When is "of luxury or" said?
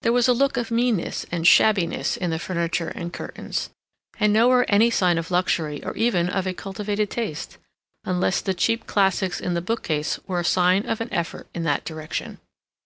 5.18-5.94